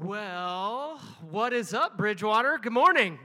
[0.00, 0.98] Well,
[1.30, 2.56] what is up, Bridgewater?
[2.56, 3.18] Good morning.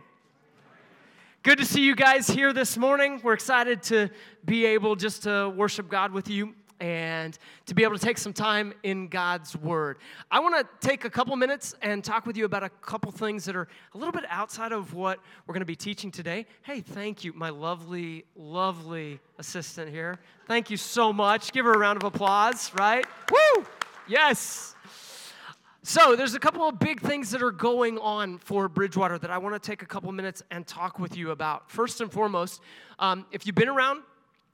[1.41, 3.21] Good to see you guys here this morning.
[3.23, 4.09] We're excited to
[4.43, 8.33] be able just to worship God with you and to be able to take some
[8.33, 9.99] time in God's Word.
[10.29, 13.45] I want to take a couple minutes and talk with you about a couple things
[13.45, 16.45] that are a little bit outside of what we're going to be teaching today.
[16.63, 20.19] Hey, thank you, my lovely, lovely assistant here.
[20.47, 21.53] Thank you so much.
[21.53, 23.05] Give her a round of applause, right?
[23.31, 23.65] Woo!
[24.09, 24.75] Yes.
[25.89, 29.37] So, there's a couple of big things that are going on for Bridgewater that I
[29.37, 31.71] want to take a couple minutes and talk with you about.
[31.71, 32.59] First and foremost,
[32.99, 34.03] um, if you've been around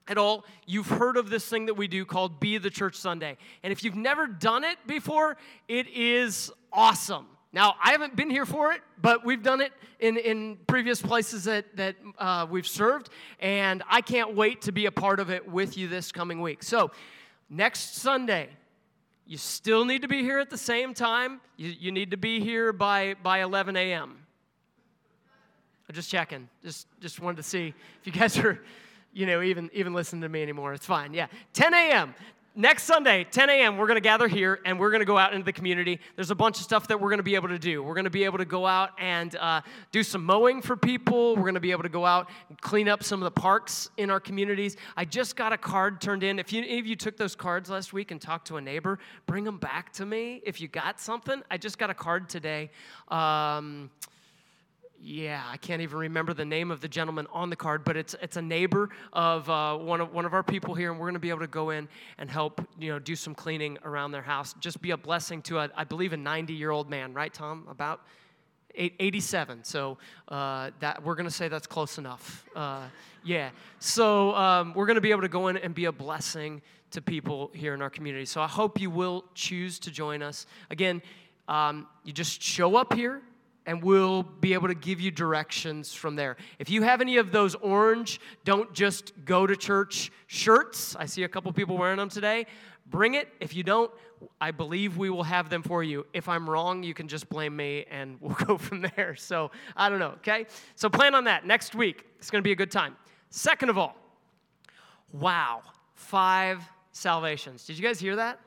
[0.08, 3.36] at all, you've heard of this thing that we do called Be the Church Sunday.
[3.64, 7.26] And if you've never done it before, it is awesome.
[7.52, 11.46] Now, I haven't been here for it, but we've done it in, in previous places
[11.46, 15.50] that, that uh, we've served, and I can't wait to be a part of it
[15.50, 16.62] with you this coming week.
[16.62, 16.91] So,
[17.50, 18.50] next Sunday,
[19.26, 21.40] you still need to be here at the same time.
[21.58, 24.18] You, you need to be here by, by 11 a.m.
[25.88, 26.49] I'm just checking.
[26.63, 28.62] Just, just wanted to see if you guys are,
[29.13, 30.74] you know, even, even listening to me anymore.
[30.74, 31.13] It's fine.
[31.13, 31.27] Yeah.
[31.54, 32.16] 10 a.m
[32.55, 35.34] next Sunday, 10 a.m., we're going to gather here and we're going to go out
[35.34, 35.99] into the community.
[36.15, 37.82] There's a bunch of stuff that we're going to be able to do.
[37.82, 41.35] We're going to be able to go out and uh, do some mowing for people.
[41.35, 43.90] We're going to be able to go out and clean up some of the parks
[43.98, 44.77] in our communities.
[44.95, 46.40] I just got a card turned in.
[46.40, 48.99] If you, any of you took those cards last week and talked to a neighbor,
[49.26, 51.41] bring them back to me if you got something.
[51.49, 52.70] I just got a card today.
[53.10, 53.90] Um,
[55.05, 58.15] yeah, I can't even remember the name of the gentleman on the card, but it's
[58.21, 61.15] it's a neighbor of uh, one of one of our people here, and we're going
[61.15, 64.22] to be able to go in and help you know do some cleaning around their
[64.22, 64.56] house.
[64.62, 67.68] Just be a blessing to a, I believe a 90 year old man, right, Tom?
[67.69, 68.00] About
[68.75, 69.66] 87.
[69.66, 69.97] So
[70.29, 72.45] uh, that we're going to say that's close enough.
[72.56, 72.88] Uh,
[73.25, 73.50] yeah.
[73.79, 77.01] So um, we're going to be able to go in and be a blessing to
[77.01, 78.25] people here in our community.
[78.25, 80.47] So I hope you will choose to join us.
[80.69, 81.01] Again,
[81.50, 83.22] um, you just show up here
[83.66, 86.38] and we'll be able to give you directions from there.
[86.59, 90.96] If you have any of those orange, don't just go to church shirts.
[90.96, 92.46] I see a couple people wearing them today.
[92.88, 93.29] Bring it.
[93.40, 93.90] If you don't,
[94.41, 96.06] I believe we will have them for you.
[96.13, 99.16] If I'm wrong, you can just blame me and we'll go from there.
[99.16, 100.46] So I don't know, okay?
[100.75, 102.06] So plan on that next week.
[102.18, 102.96] It's to be a good time.
[103.29, 103.96] Second of all,
[105.12, 105.62] wow,
[105.96, 107.66] five salvations.
[107.66, 108.40] Did you guys hear that?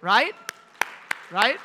[0.00, 0.34] Right?
[1.30, 1.58] Right?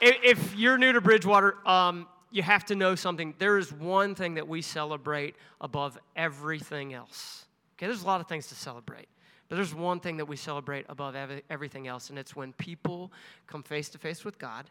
[0.00, 3.34] If you're new to Bridgewater, um, you have to know something.
[3.38, 7.46] There is one thing that we celebrate above everything else.
[7.76, 9.08] Okay, there's a lot of things to celebrate,
[9.48, 11.16] but there's one thing that we celebrate above
[11.48, 13.12] everything else, and it's when people
[13.46, 14.70] come face to face with God,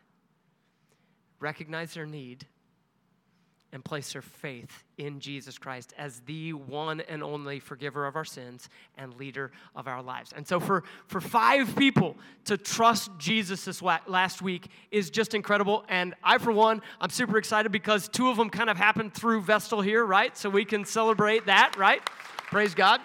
[1.40, 2.46] recognize their need,
[3.74, 8.26] and place their faith in Jesus Christ as the one and only forgiver of our
[8.26, 10.34] sins and leader of our lives.
[10.36, 15.84] And so, for, for five people to trust Jesus this last week is just incredible.
[15.90, 19.42] And I, for one, I'm super excited because two of them kind of happened through
[19.42, 20.36] Vestal here, right?
[20.38, 22.02] So we can celebrate that, right?
[22.50, 23.02] Praise God.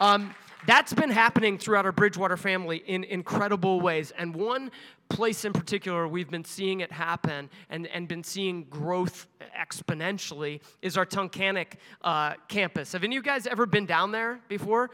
[0.00, 0.34] Um,
[0.66, 4.12] that's been happening throughout our Bridgewater family in incredible ways.
[4.16, 4.70] And one
[5.08, 9.26] place in particular we've been seeing it happen and, and been seeing growth
[9.58, 12.92] exponentially is our Tunkhannock uh, campus.
[12.92, 14.90] Have any of you guys ever been down there before?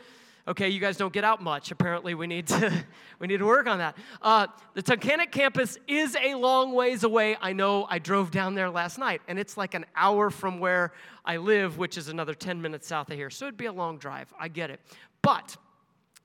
[0.49, 1.70] Okay, you guys don't get out much.
[1.70, 2.72] Apparently, we need to
[3.19, 3.97] we need to work on that.
[4.20, 7.37] Uh, the Tunkhannock campus is a long ways away.
[7.41, 7.87] I know.
[7.88, 10.93] I drove down there last night, and it's like an hour from where
[11.25, 13.31] I live, which is another 10 minutes south of here.
[13.31, 14.32] So it'd be a long drive.
[14.41, 14.81] I get it.
[15.22, 15.56] But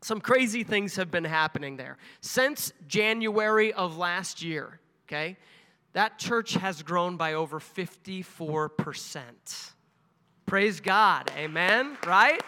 [0.02, 1.98] some crazy things have been happening there.
[2.22, 5.38] Since January of last year, okay,
[5.94, 9.22] that church has grown by over 54%.
[10.46, 11.32] Praise God.
[11.36, 11.98] Amen.
[12.06, 12.42] Right?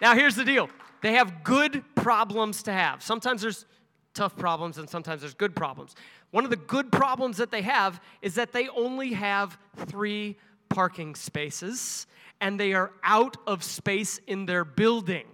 [0.00, 0.70] Now, here's the deal
[1.02, 3.02] they have good problems to have.
[3.02, 3.66] Sometimes there's
[4.14, 5.94] tough problems and sometimes there's good problems.
[6.30, 10.36] One of the good problems that they have is that they only have three
[10.68, 12.06] parking spaces
[12.40, 15.26] and they are out of space in their building.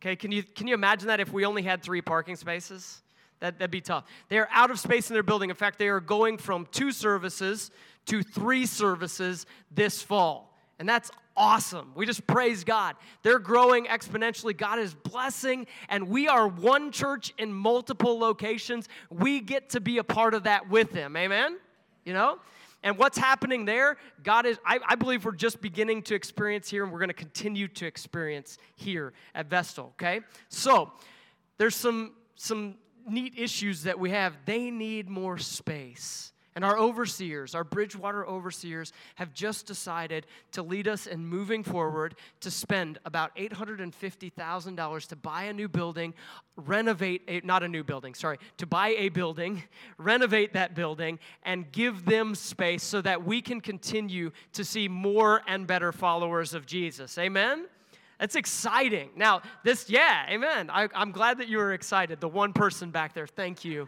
[0.00, 3.02] Okay, can you, can you imagine that if we only had three parking spaces?
[3.40, 4.04] That, that'd be tough.
[4.28, 5.50] They are out of space in their building.
[5.50, 7.70] In fact, they are going from two services
[8.06, 10.56] to three services this fall.
[10.78, 11.92] And that's awesome.
[11.94, 12.96] We just praise God.
[13.22, 14.56] They're growing exponentially.
[14.56, 18.88] God is blessing, and we are one church in multiple locations.
[19.10, 21.16] We get to be a part of that with them.
[21.16, 21.58] Amen?
[22.04, 22.38] You know?
[22.82, 26.84] And what's happening there, God is, I, I believe we're just beginning to experience here,
[26.84, 30.20] and we're going to continue to experience here at Vestal, okay?
[30.48, 30.92] So,
[31.56, 32.76] there's some, some
[33.08, 34.36] neat issues that we have.
[34.44, 36.32] They need more space.
[36.58, 42.16] And our overseers, our Bridgewater overseers, have just decided to lead us in moving forward
[42.40, 46.14] to spend about $850,000 to buy a new building,
[46.56, 49.62] renovate, a, not a new building, sorry, to buy a building,
[49.98, 55.42] renovate that building, and give them space so that we can continue to see more
[55.46, 57.18] and better followers of Jesus.
[57.18, 57.66] Amen?
[58.18, 59.10] That's exciting.
[59.14, 60.70] Now, this, yeah, amen.
[60.70, 62.20] I, I'm glad that you were excited.
[62.20, 63.86] The one person back there, thank you.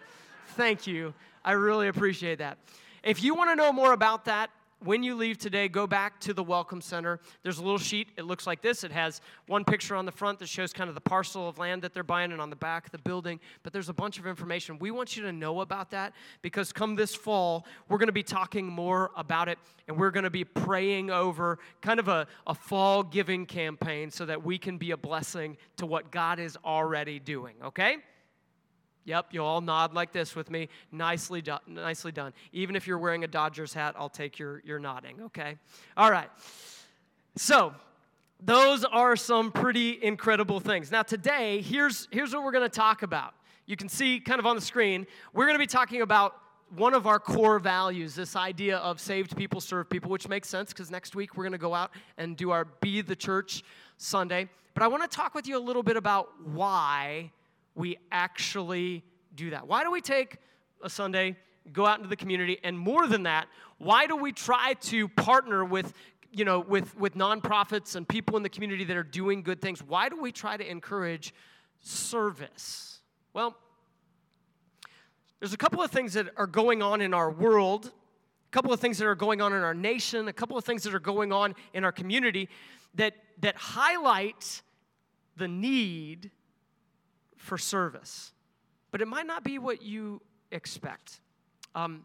[0.61, 1.15] Thank you.
[1.43, 2.59] I really appreciate that.
[3.03, 4.51] If you want to know more about that,
[4.85, 7.19] when you leave today, go back to the Welcome Center.
[7.43, 8.09] There's a little sheet.
[8.19, 8.85] It looks like this.
[8.85, 11.81] It has one picture on the front that shows kind of the parcel of land
[11.81, 13.41] that they're buying, and on the back, the building.
[13.63, 14.79] But there's a bunch of information.
[14.79, 16.13] We want you to know about that
[16.43, 19.59] because come this fall, we're going to be talking more about it,
[19.89, 24.27] and we're going to be praying over kind of a, a fall giving campaign so
[24.27, 27.97] that we can be a blessing to what God is already doing, okay?
[29.05, 30.69] Yep, you all nod like this with me.
[30.93, 32.33] Nicely, do- nicely done.
[32.53, 35.57] Even if you're wearing a Dodgers hat, I'll take your, your nodding, okay?
[35.97, 36.29] All right.
[37.37, 37.75] So,
[38.43, 40.91] those are some pretty incredible things.
[40.91, 43.35] Now, today, here's, here's what we're going to talk about.
[43.67, 46.35] You can see kind of on the screen, we're going to be talking about
[46.77, 50.73] one of our core values, this idea of saved people serve people, which makes sense
[50.73, 53.65] because next week we're going to go out and do our Be the Church
[53.97, 54.49] Sunday.
[54.75, 57.33] But I want to talk with you a little bit about why
[57.75, 59.67] we actually do that?
[59.67, 60.39] Why do we take
[60.83, 61.37] a Sunday,
[61.73, 65.65] go out into the community, and more than that, why do we try to partner
[65.65, 65.93] with
[66.33, 69.83] you know with with nonprofits and people in the community that are doing good things?
[69.83, 71.35] Why do we try to encourage
[71.81, 73.01] service?
[73.33, 73.57] Well,
[75.39, 78.81] there's a couple of things that are going on in our world, a couple of
[78.81, 81.33] things that are going on in our nation, a couple of things that are going
[81.33, 82.49] on in our community
[82.95, 84.63] that that highlight
[85.37, 86.31] the need
[87.41, 88.33] for service,
[88.91, 90.21] but it might not be what you
[90.53, 91.21] expect.
[91.75, 92.05] Um,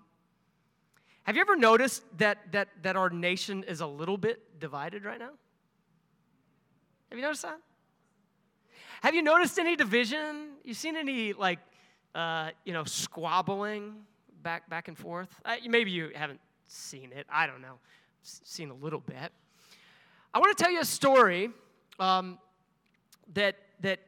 [1.24, 5.20] have you ever noticed that, that, that our nation is a little bit divided right
[5.20, 5.32] now?
[7.10, 7.60] Have you noticed that?
[9.02, 10.54] Have you noticed any division?
[10.64, 11.60] You seen any like
[12.16, 13.94] uh, you know squabbling
[14.42, 15.30] back back and forth?
[15.46, 17.28] Uh, maybe you haven't seen it.
[17.30, 17.78] I don't know.
[18.24, 19.32] seen a little bit.
[20.34, 21.52] I want to tell you a story
[22.00, 22.40] um,
[23.34, 24.00] that that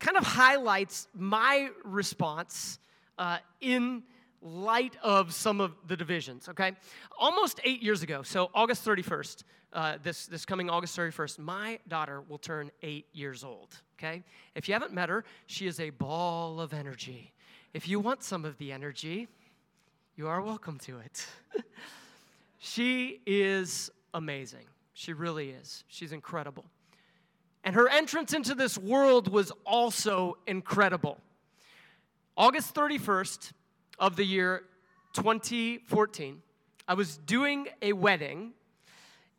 [0.00, 2.78] kind of highlights my response
[3.18, 4.02] uh, in
[4.42, 6.72] light of some of the divisions, okay?
[7.18, 12.22] Almost eight years ago, so August 31st, uh, this, this coming August 31st, my daughter
[12.22, 14.24] will turn eight years old, okay?
[14.54, 17.32] If you haven't met her, she is a ball of energy.
[17.74, 19.28] If you want some of the energy,
[20.16, 21.26] you are welcome to it.
[22.58, 24.64] she is amazing.
[24.94, 25.84] She really is.
[25.88, 26.64] She's incredible.
[27.64, 31.18] And her entrance into this world was also incredible.
[32.36, 33.52] August 31st
[33.98, 34.64] of the year
[35.12, 36.40] 2014,
[36.88, 38.52] I was doing a wedding.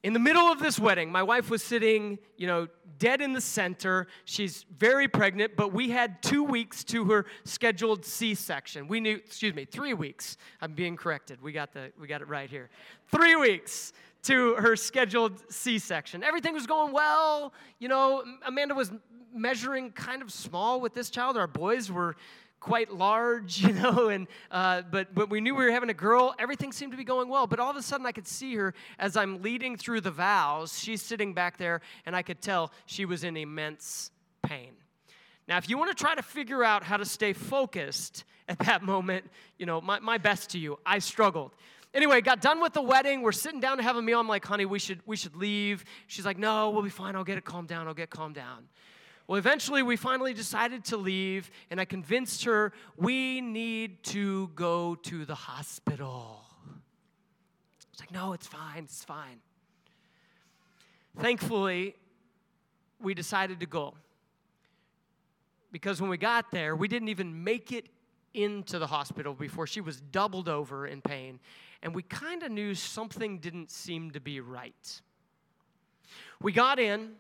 [0.04, 3.42] In the middle of this wedding, my wife was sitting, you know, dead in the
[3.42, 4.08] center.
[4.26, 8.88] She's very pregnant, but we had two weeks to her scheduled C-section.
[8.88, 10.38] We knew, excuse me, three weeks.
[10.60, 11.42] I'm being corrected.
[11.42, 12.70] We got the, we got it right here.
[13.12, 16.24] Three weeks to her scheduled C section.
[16.24, 17.54] Everything was going well.
[17.80, 18.92] You know, Amanda was
[19.34, 21.38] measuring kind of small with this child.
[21.38, 22.16] Our boys were
[22.60, 26.34] quite large, you know, and uh, but but we knew we were having a girl.
[26.40, 28.74] Everything seemed to be going well, but all of a sudden I could see her
[29.00, 30.80] as I'm leading through the vows.
[30.80, 34.12] She's sitting back there, and I could tell she was in immense
[34.44, 34.72] pain.
[35.48, 38.84] Now, if you want to try to figure out how to stay focused at that
[38.84, 39.26] moment,
[39.58, 41.52] you know, my, my best to you, I struggled.
[41.94, 43.22] Anyway, got done with the wedding.
[43.22, 44.20] We're sitting down to have a meal.
[44.20, 45.84] I'm like, honey, we should, we should leave.
[46.08, 47.16] She's like, no, we'll be fine.
[47.16, 47.88] I'll get it calmed down.
[47.88, 48.70] I'll get calmed down.
[49.28, 54.96] Well, eventually, we finally decided to leave, and I convinced her we need to go
[54.96, 56.44] to the hospital.
[57.92, 58.84] She's like, no, it's fine.
[58.84, 59.40] It's fine.
[61.20, 61.96] Thankfully,
[63.02, 63.96] we decided to go.
[65.72, 67.88] Because when we got there, we didn't even make it
[68.34, 71.40] into the hospital before she was doubled over in pain
[71.84, 75.02] and we kind of knew something didn't seem to be right.
[76.42, 77.14] We got in,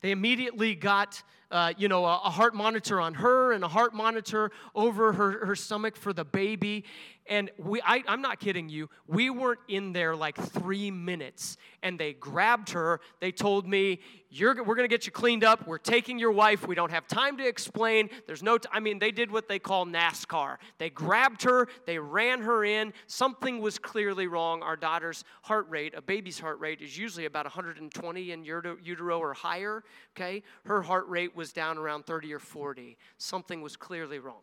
[0.00, 1.22] they immediately got,
[1.52, 5.44] uh, you know, a, a, heart monitor on her and a heart monitor over her,
[5.46, 6.84] her stomach for the baby.
[7.26, 11.56] And we, I, I'm not kidding you, we weren't in there like three minutes.
[11.82, 13.00] And they grabbed her.
[13.20, 15.66] They told me, You're, We're going to get you cleaned up.
[15.66, 16.66] We're taking your wife.
[16.66, 18.08] We don't have time to explain.
[18.26, 20.58] There's no, t- I mean, they did what they call NASCAR.
[20.78, 22.92] They grabbed her, they ran her in.
[23.06, 24.62] Something was clearly wrong.
[24.62, 29.34] Our daughter's heart rate, a baby's heart rate, is usually about 120 in utero or
[29.34, 29.82] higher.
[30.16, 30.42] Okay?
[30.64, 32.98] Her heart rate was down around 30 or 40.
[33.16, 34.42] Something was clearly wrong.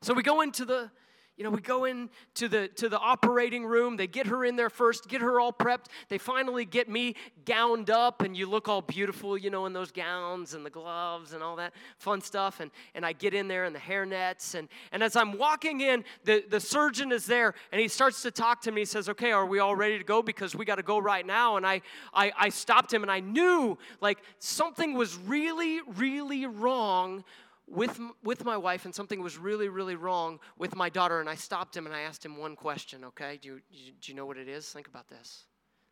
[0.00, 0.90] So we go into the
[1.38, 3.96] you know, we go in to the to the operating room.
[3.96, 5.86] They get her in there first, get her all prepped.
[6.08, 7.14] They finally get me
[7.44, 11.34] gowned up, and you look all beautiful, you know, in those gowns and the gloves
[11.34, 12.58] and all that fun stuff.
[12.58, 15.80] And and I get in there and the hair nets, and and as I'm walking
[15.80, 18.80] in, the the surgeon is there, and he starts to talk to me.
[18.80, 20.22] He says, "Okay, are we all ready to go?
[20.22, 23.20] Because we got to go right now." And I I I stopped him, and I
[23.20, 27.22] knew like something was really really wrong
[27.70, 31.20] with, with my wife and something was really, really wrong with my daughter.
[31.20, 33.38] And I stopped him and I asked him one question, okay?
[33.40, 34.68] Do you, do you know what it is?
[34.70, 35.44] Think about this.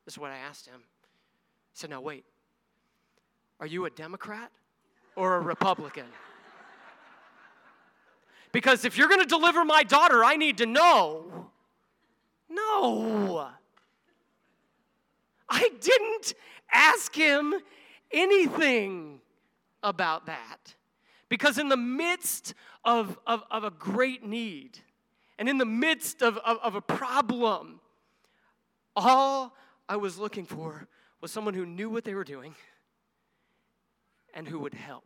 [0.04, 0.80] This is what I asked him.
[1.72, 2.24] He said, Now, wait.
[3.58, 4.52] Are you a Democrat
[5.16, 6.04] or a Republican?
[8.52, 11.50] because if you're going to deliver my daughter, I need to know.
[12.48, 13.48] No.
[15.48, 16.34] I didn't
[16.70, 17.54] ask him
[18.12, 19.20] anything
[19.82, 20.74] about that.
[21.28, 22.54] Because in the midst
[22.84, 24.78] of, of, of a great need
[25.38, 27.80] and in the midst of, of, of a problem,
[28.94, 29.54] all
[29.88, 30.88] I was looking for
[31.20, 32.54] was someone who knew what they were doing
[34.34, 35.04] and who would help.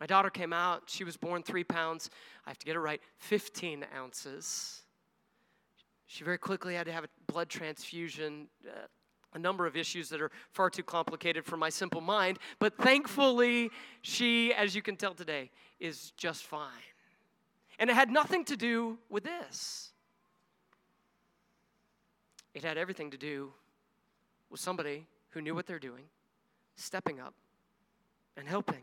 [0.00, 0.84] My daughter came out.
[0.86, 2.10] She was born three pounds.
[2.46, 4.82] I have to get it right 15 ounces.
[6.06, 8.48] She very quickly had to have a blood transfusion.
[8.66, 8.86] Uh,
[9.34, 12.38] a number of issues that are far too complicated for my simple mind.
[12.58, 13.70] But thankfully,
[14.02, 16.70] she, as you can tell today, is just fine.
[17.78, 19.92] And it had nothing to do with this,
[22.54, 23.52] it had everything to do
[24.50, 26.04] with somebody who knew what they're doing,
[26.74, 27.34] stepping up
[28.36, 28.82] and helping.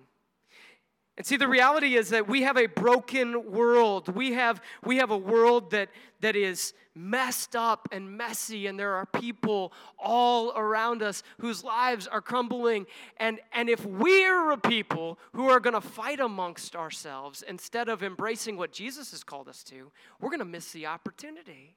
[1.18, 4.08] And see, the reality is that we have a broken world.
[4.16, 5.90] We have, we have a world that,
[6.22, 12.06] that is messed up and messy, and there are people all around us whose lives
[12.06, 12.86] are crumbling.
[13.18, 18.04] And, and if we're a people who are going to fight amongst ourselves instead of
[18.04, 21.76] embracing what Jesus has called us to, we're going to miss the opportunity.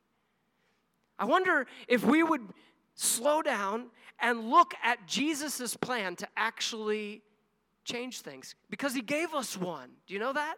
[1.19, 2.43] I wonder if we would
[2.95, 3.87] slow down
[4.19, 7.23] and look at Jesus' plan to actually
[7.91, 9.91] change things because he gave us one.
[10.07, 10.57] Do you know that?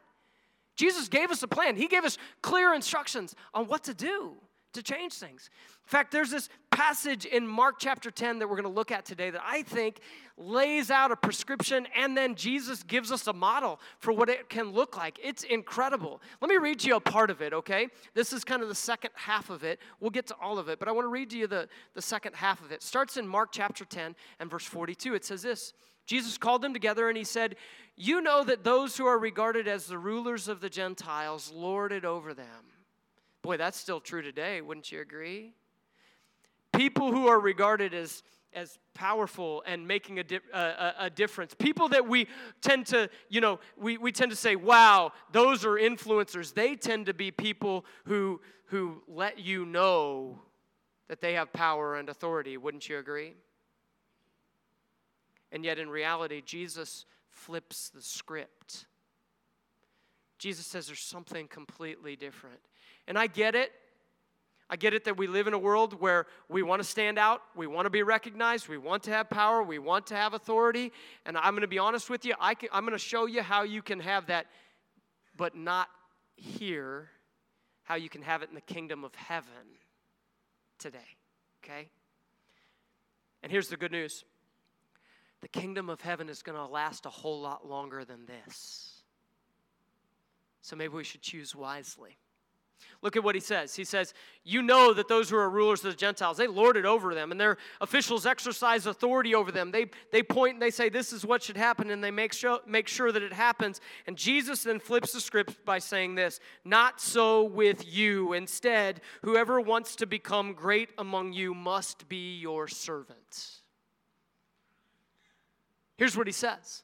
[0.76, 1.76] Jesus gave us a plan.
[1.76, 4.36] He gave us clear instructions on what to do
[4.72, 5.50] to change things.
[5.84, 9.04] In fact, there's this passage in Mark chapter 10 that we're going to look at
[9.04, 10.00] today that I think
[10.38, 14.72] lays out a prescription and then Jesus gives us a model for what it can
[14.72, 15.20] look like.
[15.22, 16.22] It's incredible.
[16.40, 17.88] Let me read you a part of it, okay?
[18.14, 19.78] This is kind of the second half of it.
[20.00, 22.02] We'll get to all of it, but I want to read to you the, the
[22.02, 25.14] second half of it starts in Mark chapter 10 and verse 42.
[25.14, 25.74] It says this
[26.06, 27.56] Jesus called them together and he said,
[27.96, 32.04] You know that those who are regarded as the rulers of the Gentiles lord it
[32.04, 32.72] over them.
[33.42, 35.52] Boy, that's still true today, wouldn't you agree?
[36.72, 38.22] People who are regarded as
[38.54, 41.54] as powerful and making a, di- a, a, difference.
[41.54, 42.26] People that we
[42.60, 46.52] tend to, you know, we, we tend to say, wow, those are influencers.
[46.52, 50.38] They tend to be people who, who let you know
[51.08, 52.56] that they have power and authority.
[52.56, 53.34] Wouldn't you agree?
[55.52, 58.86] And yet, in reality, Jesus flips the script.
[60.38, 62.58] Jesus says there's something completely different.
[63.06, 63.70] And I get it.
[64.70, 67.42] I get it that we live in a world where we want to stand out,
[67.54, 70.92] we want to be recognized, we want to have power, we want to have authority.
[71.26, 73.64] And I'm going to be honest with you, I am going to show you how
[73.64, 74.46] you can have that,
[75.36, 75.88] but not
[76.36, 77.10] here,
[77.82, 79.76] how you can have it in the kingdom of heaven
[80.78, 80.98] today.
[81.62, 81.90] Okay?
[83.42, 84.24] And here's the good news
[85.42, 89.02] the kingdom of heaven is going to last a whole lot longer than this.
[90.62, 92.16] So maybe we should choose wisely.
[93.00, 93.74] Look at what he says.
[93.74, 96.84] He says, You know that those who are rulers of the Gentiles, they lord it
[96.84, 99.72] over them, and their officials exercise authority over them.
[99.72, 102.60] They, they point and they say, This is what should happen, and they make sure,
[102.64, 103.80] make sure that it happens.
[104.06, 108.32] And Jesus then flips the script by saying this Not so with you.
[108.32, 113.61] Instead, whoever wants to become great among you must be your servant.
[115.96, 116.82] Here's what he says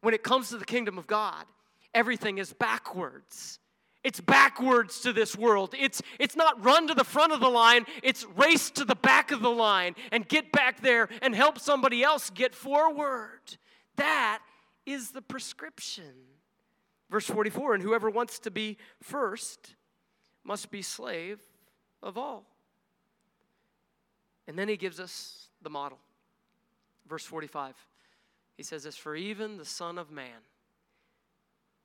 [0.00, 1.44] When it comes to the kingdom of God,
[1.94, 3.58] everything is backwards.
[4.02, 5.74] It's backwards to this world.
[5.78, 9.30] It's, it's not run to the front of the line, it's race to the back
[9.30, 13.40] of the line and get back there and help somebody else get forward.
[13.96, 14.40] That
[14.84, 16.12] is the prescription.
[17.10, 19.74] Verse 44 And whoever wants to be first
[20.44, 21.40] must be slave
[22.02, 22.44] of all.
[24.46, 25.98] And then he gives us the model.
[27.14, 27.76] Verse 45,
[28.56, 30.42] he says this For even the Son of Man.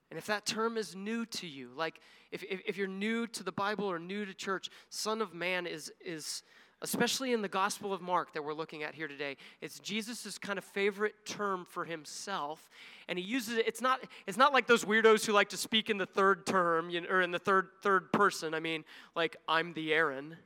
[0.09, 3.43] And if that term is new to you, like if, if, if, you're new to
[3.43, 6.41] the Bible or new to church, Son of Man is, is
[6.81, 9.37] especially in the Gospel of Mark that we're looking at here today.
[9.61, 12.67] It's Jesus' kind of favorite term for himself.
[13.07, 15.91] And he uses it, it's not, it's not like those weirdos who like to speak
[15.91, 18.55] in the third term you know, or in the third, third person.
[18.55, 18.83] I mean,
[19.15, 20.37] like, I'm the Aaron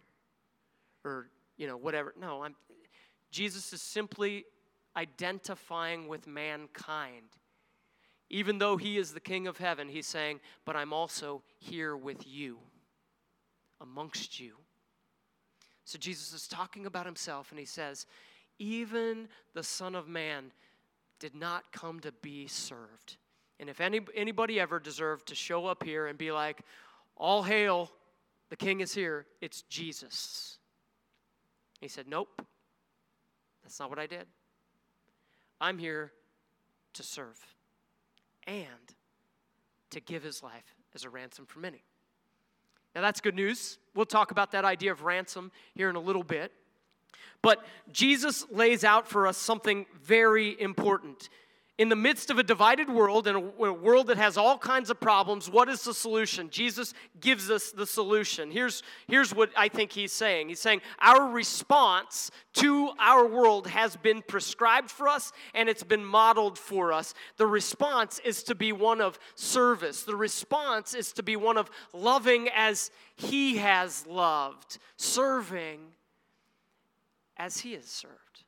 [1.06, 2.14] or, you know, whatever.
[2.20, 2.56] No, I'm,
[3.34, 4.46] Jesus is simply
[4.96, 7.38] identifying with mankind.
[8.30, 12.26] Even though he is the king of heaven, he's saying, But I'm also here with
[12.26, 12.60] you,
[13.82, 14.54] amongst you.
[15.86, 18.06] So Jesus is talking about himself, and he says,
[18.58, 20.52] Even the Son of Man
[21.20, 23.18] did not come to be served.
[23.60, 26.62] And if any, anybody ever deserved to show up here and be like,
[27.18, 27.92] All hail,
[28.50, 30.58] the king is here, it's Jesus.
[31.82, 32.46] He said, Nope,
[33.62, 34.26] that's not what I did.
[35.64, 36.12] I'm here
[36.92, 37.40] to serve
[38.46, 38.68] and
[39.92, 41.82] to give his life as a ransom for many.
[42.94, 43.78] Now, that's good news.
[43.96, 46.52] We'll talk about that idea of ransom here in a little bit.
[47.42, 51.30] But Jesus lays out for us something very important.
[51.80, 55.00] In the midst of a divided world and a world that has all kinds of
[55.00, 56.52] problems, what is the solution?
[56.52, 58.52] Jesus gives us the solution.
[58.52, 63.96] Here's, here's what I think he's saying He's saying, Our response to our world has
[63.96, 67.16] been prescribed for us and it's been modeled for us.
[67.38, 71.72] The response is to be one of service, the response is to be one of
[71.92, 75.80] loving as he has loved, serving
[77.36, 78.43] as he has served.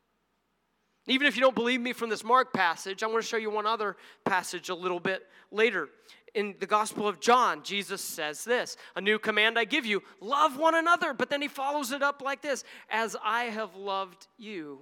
[1.07, 3.51] Even if you don't believe me from this Mark passage, I'm going to show you
[3.51, 5.89] one other passage a little bit later.
[6.33, 10.57] In the Gospel of John, Jesus says this A new command I give you love
[10.57, 11.13] one another.
[11.13, 14.79] But then he follows it up like this As I have loved you,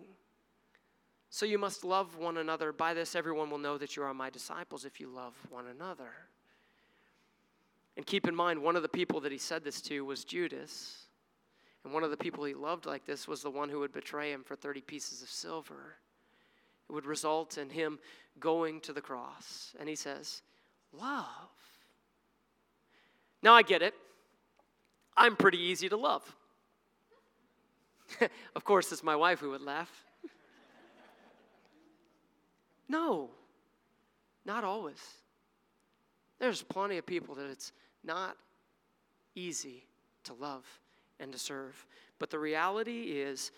[1.30, 2.72] so you must love one another.
[2.72, 6.12] By this, everyone will know that you are my disciples if you love one another.
[7.98, 11.08] And keep in mind, one of the people that he said this to was Judas.
[11.84, 14.32] And one of the people he loved like this was the one who would betray
[14.32, 15.96] him for 30 pieces of silver.
[16.90, 18.00] It would result in him
[18.40, 19.74] going to the cross.
[19.80, 20.42] And he says,
[20.92, 21.28] Love.
[23.42, 23.94] Now I get it.
[25.18, 26.36] I'm pretty easy to love.
[28.56, 29.92] of course, it's my wife who would laugh.
[32.88, 33.30] no,
[34.46, 35.02] not always.
[36.40, 37.72] There's plenty of people that it's
[38.04, 38.38] not
[39.36, 39.86] easy
[40.24, 40.66] to love
[41.20, 41.86] and to serve.
[42.20, 43.52] But the reality is,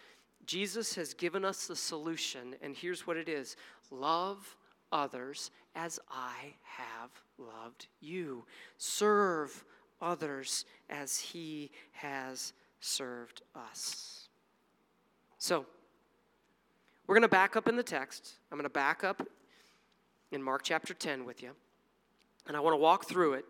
[0.45, 3.55] Jesus has given us the solution, and here's what it is
[3.91, 4.55] love
[4.91, 8.45] others as I have loved you.
[8.77, 9.63] Serve
[10.01, 14.29] others as he has served us.
[15.37, 15.65] So,
[17.07, 18.35] we're going to back up in the text.
[18.51, 19.27] I'm going to back up
[20.31, 21.51] in Mark chapter 10 with you,
[22.47, 23.45] and I want to walk through it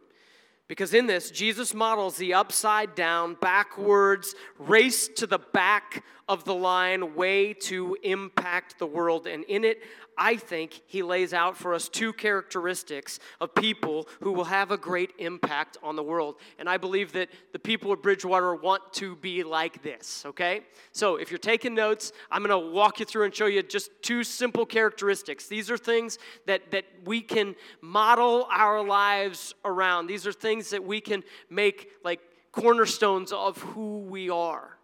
[0.67, 6.55] because in this, Jesus models the upside down, backwards, race to the back of the
[6.55, 9.27] line way to impact the world.
[9.27, 9.81] And in it,
[10.17, 14.77] I think he lays out for us two characteristics of people who will have a
[14.77, 16.35] great impact on the world.
[16.57, 20.61] And I believe that the people of Bridgewater want to be like this, okay?
[20.93, 24.23] So if you're taking notes, I'm to walk you through and show you just two
[24.23, 25.47] simple characteristics.
[25.47, 30.83] These are things that, that we can model our lives around, these are things that
[30.83, 34.77] we can make like cornerstones of who we are,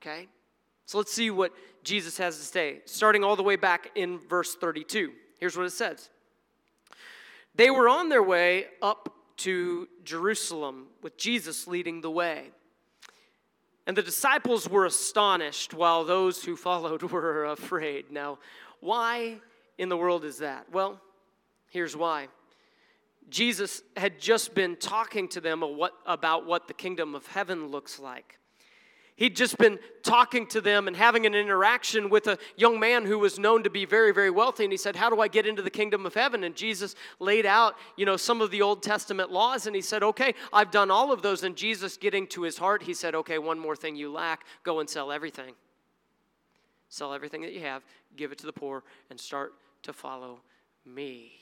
[0.00, 0.28] okay?
[0.88, 1.52] So let's see what
[1.84, 5.12] Jesus has to say, starting all the way back in verse 32.
[5.38, 6.08] Here's what it says
[7.54, 12.52] They were on their way up to Jerusalem with Jesus leading the way.
[13.86, 18.10] And the disciples were astonished, while those who followed were afraid.
[18.10, 18.38] Now,
[18.80, 19.36] why
[19.76, 20.72] in the world is that?
[20.72, 20.98] Well,
[21.68, 22.28] here's why.
[23.28, 25.62] Jesus had just been talking to them
[26.06, 28.38] about what the kingdom of heaven looks like.
[29.18, 33.18] He'd just been talking to them and having an interaction with a young man who
[33.18, 34.62] was known to be very, very wealthy.
[34.62, 36.44] And he said, How do I get into the kingdom of heaven?
[36.44, 39.66] And Jesus laid out, you know, some of the Old Testament laws.
[39.66, 41.42] And he said, Okay, I've done all of those.
[41.42, 44.78] And Jesus, getting to his heart, he said, Okay, one more thing you lack go
[44.78, 45.54] and sell everything.
[46.88, 47.82] Sell everything that you have,
[48.14, 49.52] give it to the poor, and start
[49.82, 50.42] to follow
[50.86, 51.32] me.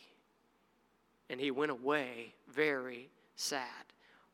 [1.28, 3.85] And he went away very sad.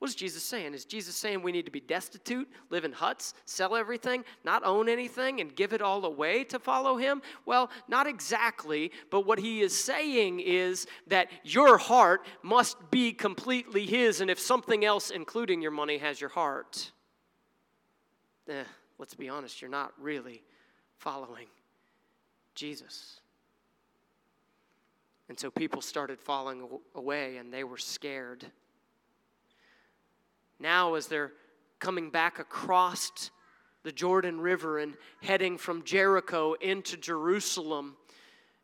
[0.03, 0.75] What is Jesus saying?
[0.75, 4.89] Is Jesus saying we need to be destitute, live in huts, sell everything, not own
[4.89, 7.23] anything, and give it all away to follow him?
[7.47, 13.87] Well, not exactly, but what he is saying is that your heart must be completely
[13.87, 16.91] his, and if something else, including your money, has your heart,
[18.49, 18.65] eh,
[18.99, 20.43] let's be honest, you're not really
[20.99, 21.47] following
[22.57, 23.21] Jesus.
[25.29, 28.51] And so people started falling away and they were scared
[30.63, 31.33] now, as they're
[31.79, 33.31] coming back across
[33.83, 37.97] the Jordan River and heading from Jericho into Jerusalem,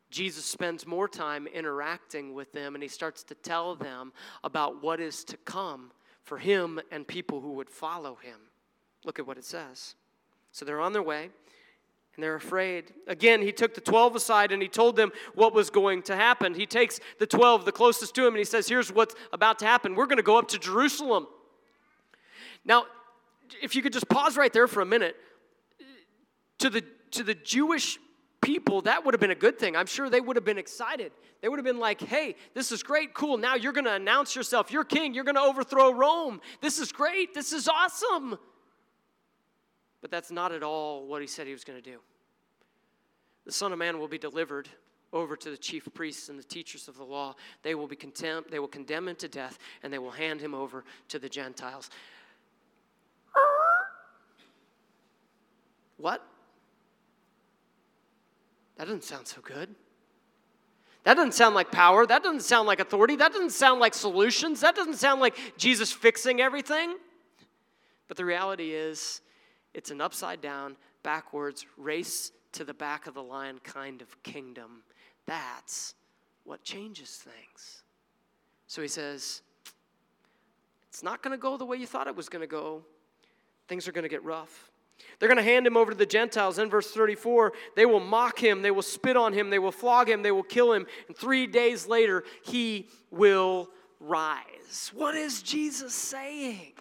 [0.09, 4.99] Jesus spends more time interacting with them and he starts to tell them about what
[4.99, 5.91] is to come
[6.23, 8.39] for him and people who would follow him.
[9.03, 9.95] Look at what it says.
[10.51, 11.29] So they're on their way
[12.15, 12.93] and they're afraid.
[13.07, 16.53] Again, he took the 12 aside and he told them what was going to happen.
[16.53, 19.65] He takes the 12, the closest to him, and he says, Here's what's about to
[19.65, 19.95] happen.
[19.95, 21.27] We're going to go up to Jerusalem.
[22.65, 22.85] Now,
[23.61, 25.15] if you could just pause right there for a minute,
[26.59, 27.97] to the, to the Jewish
[28.41, 29.75] people, that would have been a good thing.
[29.75, 31.11] I'm sure they would have been excited.
[31.41, 33.37] They would have been like, hey, this is great, cool.
[33.37, 34.71] Now you're going to announce yourself.
[34.71, 35.13] You're king.
[35.13, 36.41] You're going to overthrow Rome.
[36.61, 37.33] This is great.
[37.33, 38.37] This is awesome.
[40.01, 41.99] But that's not at all what he said he was going to do.
[43.45, 44.69] The Son of Man will be delivered
[45.11, 47.35] over to the chief priests and the teachers of the law.
[47.63, 50.53] They will be contempt, they will condemn him to death, and they will hand him
[50.53, 51.89] over to the Gentiles.
[55.99, 56.25] What?
[58.77, 59.75] That doesn't sound so good.
[61.03, 62.05] That doesn't sound like power.
[62.05, 63.15] That doesn't sound like authority.
[63.17, 64.61] That doesn't sound like solutions.
[64.61, 66.95] That doesn't sound like Jesus fixing everything.
[68.07, 69.21] But the reality is,
[69.73, 74.83] it's an upside down, backwards, race to the back of the line kind of kingdom.
[75.25, 75.93] That's
[76.43, 77.83] what changes things.
[78.67, 79.41] So he says,
[80.89, 82.83] It's not going to go the way you thought it was going to go.
[83.67, 84.68] Things are going to get rough.
[85.19, 86.59] They're going to hand him over to the Gentiles.
[86.59, 90.09] In verse 34, they will mock him, they will spit on him, they will flog
[90.09, 90.87] him, they will kill him.
[91.07, 94.91] And three days later, he will rise.
[94.93, 96.73] What is Jesus saying?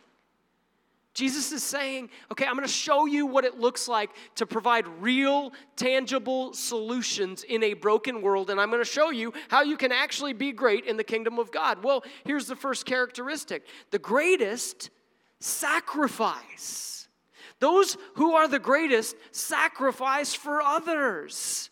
[1.19, 4.87] Jesus is saying, okay, I'm going to show you what it looks like to provide
[5.01, 9.77] real, tangible solutions in a broken world, and I'm going to show you how you
[9.77, 11.83] can actually be great in the kingdom of God.
[11.83, 14.91] Well, here's the first characteristic the greatest
[15.41, 16.98] sacrifice.
[17.61, 21.71] Those who are the greatest sacrifice for others.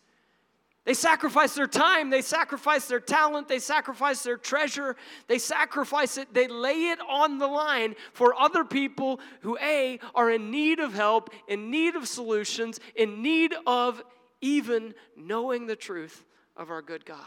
[0.86, 4.94] They sacrifice their time, they sacrifice their talent, they sacrifice their treasure,
[5.26, 10.30] they sacrifice it, they lay it on the line for other people who, A, are
[10.30, 14.00] in need of help, in need of solutions, in need of
[14.40, 16.24] even knowing the truth
[16.56, 17.18] of our good God.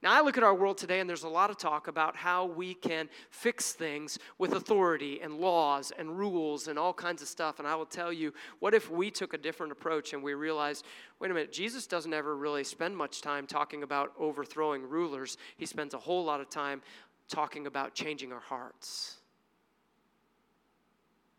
[0.00, 2.46] Now, I look at our world today, and there's a lot of talk about how
[2.46, 7.58] we can fix things with authority and laws and rules and all kinds of stuff.
[7.58, 10.84] And I will tell you, what if we took a different approach and we realized,
[11.18, 15.66] wait a minute, Jesus doesn't ever really spend much time talking about overthrowing rulers, he
[15.66, 16.80] spends a whole lot of time
[17.28, 19.16] talking about changing our hearts.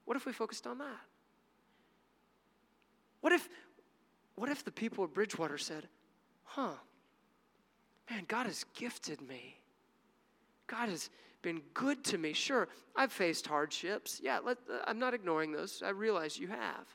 [0.03, 0.99] What if we focused on that?
[3.21, 3.47] What if,
[4.35, 5.87] what if the people of Bridgewater said,
[6.43, 6.71] huh?
[8.09, 9.57] Man, God has gifted me.
[10.67, 11.09] God has
[11.41, 12.33] been good to me.
[12.33, 14.19] Sure, I've faced hardships.
[14.23, 15.81] Yeah, let, uh, I'm not ignoring those.
[15.85, 16.85] I realize you have.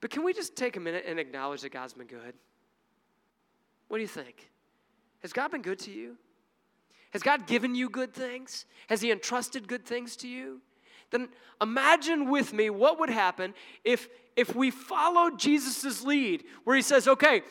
[0.00, 2.34] But can we just take a minute and acknowledge that God's been good?
[3.88, 4.50] What do you think?
[5.22, 6.16] Has God been good to you?
[7.10, 8.66] Has God given you good things?
[8.88, 10.60] Has He entrusted good things to you?
[11.10, 11.28] Then
[11.60, 13.54] imagine with me what would happen
[13.84, 17.42] if, if we followed Jesus' lead, where He says, okay,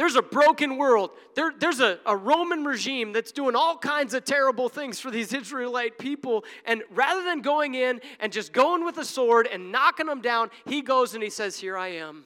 [0.00, 1.10] there's a broken world.
[1.34, 5.30] There, there's a, a Roman regime that's doing all kinds of terrible things for these
[5.34, 6.46] Israelite people.
[6.64, 10.48] And rather than going in and just going with a sword and knocking them down,
[10.64, 12.24] he goes and he says, Here I am.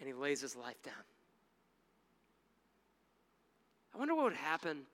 [0.00, 0.94] And he lays his life down.
[3.94, 4.84] I wonder what would happen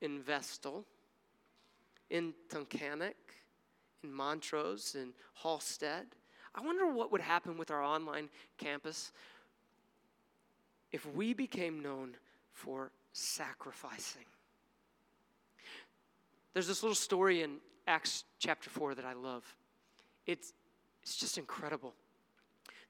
[0.00, 0.86] in Vestal,
[2.08, 3.12] in Tunkhannock,
[4.02, 5.12] in Montrose, in
[5.42, 6.06] Hallstead.
[6.54, 9.12] I wonder what would happen with our online campus
[10.96, 12.16] if we became known
[12.52, 14.24] for sacrificing.
[16.54, 19.44] There's this little story in Acts chapter 4 that I love.
[20.24, 20.54] It's,
[21.02, 21.92] it's just incredible.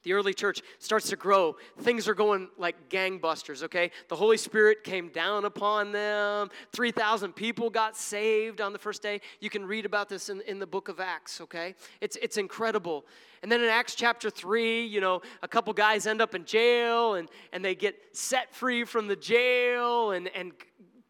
[0.07, 1.57] The early church starts to grow.
[1.81, 3.90] Things are going like gangbusters, okay?
[4.07, 6.49] The Holy Spirit came down upon them.
[6.71, 9.21] 3,000 people got saved on the first day.
[9.40, 11.75] You can read about this in, in the book of Acts, okay?
[12.01, 13.05] It's, it's incredible.
[13.42, 17.14] And then in Acts chapter 3, you know, a couple guys end up in jail
[17.14, 20.53] and, and they get set free from the jail, and, and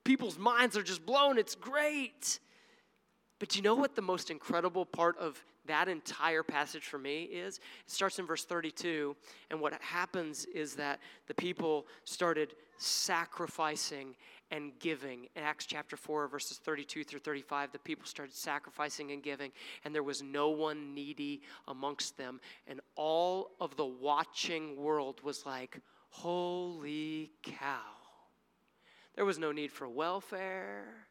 [0.05, 1.37] people's minds are just blown.
[1.37, 2.41] It's great.
[3.41, 7.25] But do you know what the most incredible part of that entire passage for me
[7.25, 9.17] is it starts in verse 32
[9.51, 14.15] and what happens is that the people started sacrificing
[14.51, 15.27] and giving.
[15.35, 19.51] In acts chapter 4 verses 32 through 35 the people started sacrificing and giving
[19.85, 22.41] and there was no one needy amongst them.
[22.67, 27.81] And all of the watching world was like holy cow.
[29.15, 31.07] There was no need for welfare.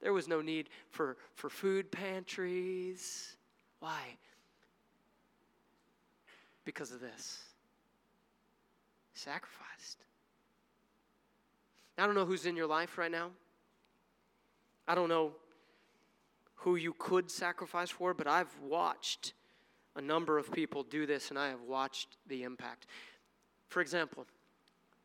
[0.00, 3.37] There was no need for, for food pantries
[3.80, 4.16] Why?
[6.64, 7.42] Because of this.
[9.14, 9.98] Sacrificed.
[11.96, 13.30] I don't know who's in your life right now.
[14.86, 15.32] I don't know
[16.54, 19.32] who you could sacrifice for, but I've watched
[19.96, 22.86] a number of people do this and I have watched the impact.
[23.68, 24.26] For example,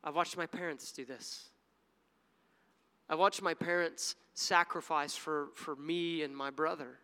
[0.04, 1.50] I've watched my parents do this.
[3.10, 7.00] I watched my parents sacrifice for, for me and my brother,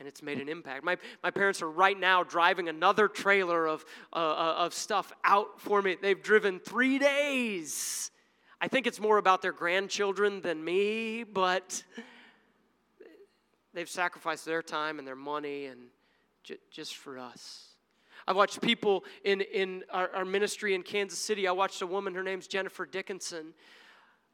[0.00, 0.82] and it's made an impact.
[0.82, 5.60] My, my parents are right now driving another trailer of, uh, uh of stuff out
[5.60, 5.96] for me.
[6.00, 8.10] They've driven three days.
[8.62, 11.84] I think it's more about their grandchildren than me, but
[13.74, 15.80] they've sacrificed their time and their money and
[16.44, 17.66] j- just for us.
[18.26, 21.46] I watched people in, in our, our ministry in Kansas City.
[21.46, 23.52] I watched a woman, her name's Jennifer Dickinson.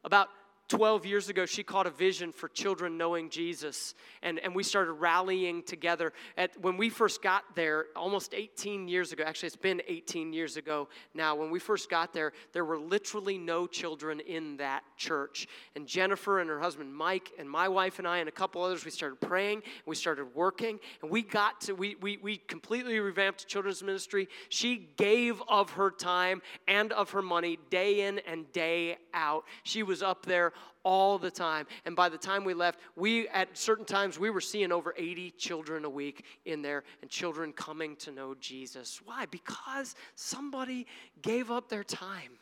[0.03, 0.29] About
[0.67, 4.93] 12 years ago, she caught a vision for children knowing Jesus, and, and we started
[4.93, 6.11] rallying together.
[6.35, 10.57] At, when we first got there, almost 18 years ago, actually, it's been 18 years
[10.57, 15.47] ago now, when we first got there, there were literally no children in that church.
[15.75, 18.83] And Jennifer and her husband Mike, and my wife and I, and a couple others,
[18.83, 23.47] we started praying, we started working, and we got to, we, we, we completely revamped
[23.47, 24.27] children's ministry.
[24.49, 29.45] She gave of her time and of her money day in and day out.
[29.63, 30.51] She was up there
[30.83, 31.67] all the time.
[31.85, 35.31] And by the time we left, we at certain times we were seeing over 80
[35.31, 39.01] children a week in there and children coming to know Jesus.
[39.03, 39.25] Why?
[39.25, 40.87] Because somebody
[41.21, 42.39] gave up their time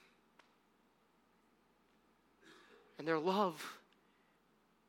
[2.99, 3.79] and their love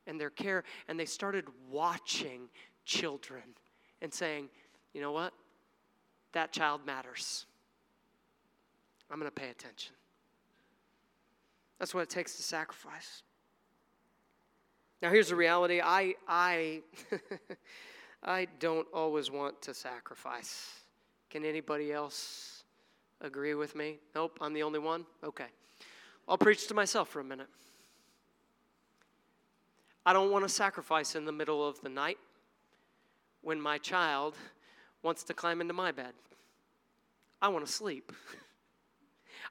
[0.06, 2.48] and their care and they started watching
[2.84, 3.42] children
[4.02, 4.50] and saying,
[4.92, 5.32] "You know what?
[6.32, 7.46] That child matters.
[9.10, 9.96] I'm going to pay attention."
[11.78, 13.22] That's what it takes to sacrifice.
[15.02, 16.82] Now, here's the reality I, I,
[18.22, 20.80] I don't always want to sacrifice.
[21.28, 22.64] Can anybody else
[23.20, 23.98] agree with me?
[24.14, 25.04] Nope, I'm the only one?
[25.22, 25.46] Okay.
[26.28, 27.48] I'll preach to myself for a minute.
[30.04, 32.18] I don't want to sacrifice in the middle of the night
[33.42, 34.36] when my child
[35.02, 36.12] wants to climb into my bed.
[37.42, 38.12] I want to sleep.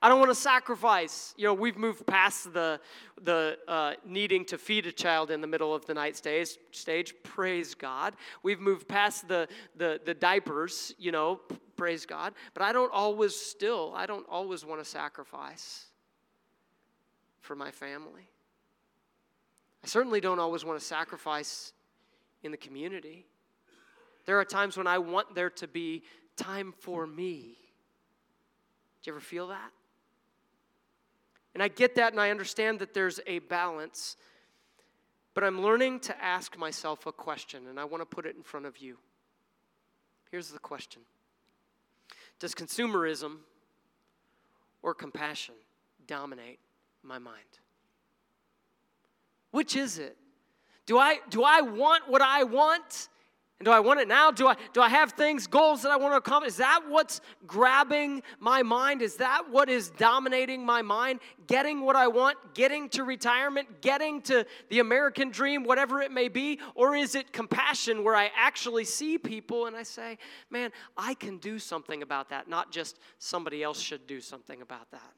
[0.02, 1.34] I don't want to sacrifice.
[1.38, 2.80] You know, we've moved past the,
[3.24, 7.14] the uh, needing to feed a child in the middle of the night stage, stage.
[7.24, 8.16] Praise God.
[8.44, 11.40] We've moved past the, the, the diapers, you know,
[11.76, 12.34] praise God.
[12.54, 15.86] But I don't always still, I don't always want to sacrifice
[17.40, 18.30] for my family.
[19.84, 21.72] I certainly don't always want to sacrifice
[22.44, 23.28] in the community.
[24.26, 26.04] There are times when I want there to be
[26.36, 27.58] time for me.
[29.04, 29.72] Do you ever feel that?
[31.56, 34.18] And I get that and I understand that there's a balance.
[35.34, 38.44] But I'm learning to ask myself a question, and I want to put it in
[38.44, 38.98] front of you.
[40.30, 41.02] Here's the question
[42.40, 43.38] Does consumerism
[44.84, 45.56] or compassion
[46.06, 46.60] dominate
[47.02, 47.40] my mind?
[49.52, 50.18] Which is it?
[50.86, 53.08] Do I, do I want what I want?
[53.60, 54.32] And do I want it now?
[54.32, 56.50] Do I, do I have things, goals that I want to accomplish?
[56.50, 59.02] Is that what's grabbing my mind?
[59.02, 61.22] Is that what is dominating my mind?
[61.48, 66.28] Getting what I want, getting to retirement, getting to the American dream, whatever it may
[66.28, 66.60] be?
[66.74, 70.18] Or is it compassion where I actually see people and I say,
[70.50, 74.92] man, I can do something about that, not just somebody else should do something about
[74.92, 75.14] that?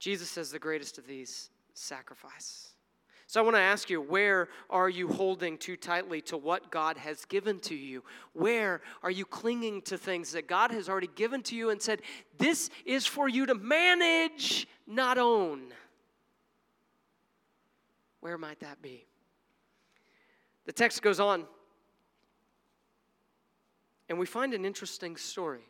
[0.00, 2.73] Jesus says the greatest of these sacrifice.
[3.26, 6.98] So I want to ask you, where are you holding too tightly to what God
[6.98, 8.04] has given to you?
[8.34, 12.02] Where are you clinging to things that God has already given to you and said,
[12.38, 15.72] this is for you to manage, not own?
[18.20, 19.06] Where might that be?
[20.66, 21.44] The text goes on,
[24.08, 25.66] and we find an interesting story.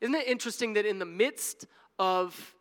[0.00, 1.66] Isn't it interesting that in the midst
[1.98, 2.55] of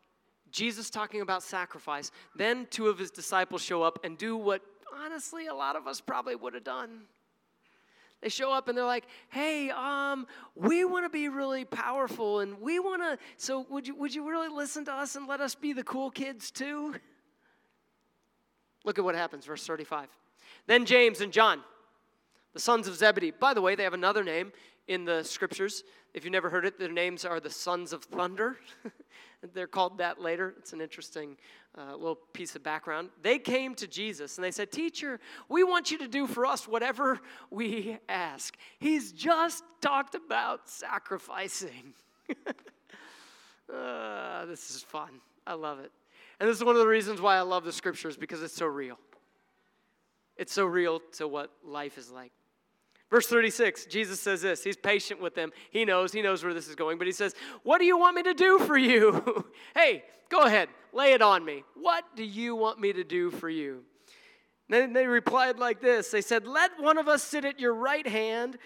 [0.55, 2.11] Jesus talking about sacrifice.
[2.33, 4.61] Then two of his disciples show up and do what
[4.95, 7.01] honestly a lot of us probably would have done.
[8.21, 12.61] They show up and they're like, "Hey, um, we want to be really powerful, and
[12.61, 13.17] we want to.
[13.35, 16.09] So, would you would you really listen to us and let us be the cool
[16.09, 16.95] kids too?"
[18.85, 20.07] Look at what happens, verse thirty-five.
[20.67, 21.61] Then James and John,
[22.53, 23.31] the sons of Zebedee.
[23.31, 24.53] By the way, they have another name
[24.87, 25.83] in the scriptures.
[26.15, 28.55] If you've never heard it, their names are the sons of thunder.
[29.53, 30.53] They're called that later.
[30.57, 31.35] It's an interesting
[31.77, 33.09] uh, little piece of background.
[33.21, 36.69] They came to Jesus and they said, Teacher, we want you to do for us
[36.69, 37.19] whatever
[37.51, 38.55] we ask.
[38.79, 41.93] He's just talked about sacrificing.
[43.73, 45.19] uh, this is fun.
[45.45, 45.91] I love it.
[46.39, 48.67] And this is one of the reasons why I love the scriptures because it's so
[48.67, 48.97] real.
[50.37, 52.31] It's so real to what life is like.
[53.15, 54.61] Verse 36, Jesus says this.
[54.61, 55.53] He's patient with them.
[55.69, 58.13] He knows, he knows where this is going, but he says, What do you want
[58.13, 59.45] me to do for you?
[59.73, 61.63] hey, go ahead, lay it on me.
[61.75, 63.83] What do you want me to do for you?
[64.67, 68.05] Then they replied like this They said, Let one of us sit at your right
[68.05, 68.57] hand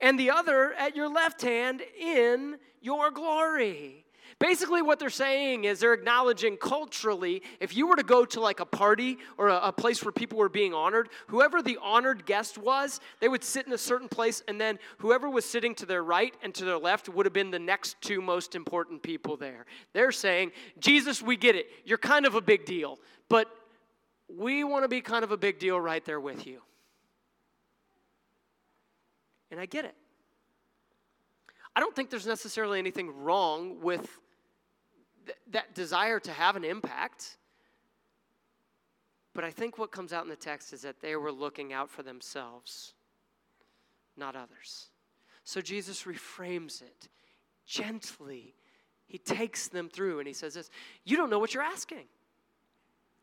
[0.00, 4.05] and the other at your left hand in your glory.
[4.38, 8.60] Basically, what they're saying is they're acknowledging culturally, if you were to go to like
[8.60, 12.58] a party or a, a, place where people were being honored, whoever the honored guest
[12.58, 16.04] was, they would sit in a certain place, and then whoever was sitting to their
[16.04, 19.64] right and to their left would have been the next two most important people there.
[19.94, 21.68] They're saying, Jesus, we get it.
[21.86, 22.98] You're kind of a big deal,
[23.30, 23.48] but
[24.28, 26.60] we want to be kind of a big deal right there with you.
[29.50, 29.94] And I get it.
[31.74, 34.18] I don't think there's necessarily anything wrong with
[35.26, 37.36] th- that desire to have an impact.
[39.34, 41.90] But I think what comes out in the text is that they were looking out
[41.90, 42.94] for themselves,
[44.16, 44.88] not others.
[45.44, 47.08] So Jesus reframes it
[47.66, 48.54] gently.
[49.06, 50.70] He takes them through and he says this
[51.04, 52.06] You don't know what you're asking.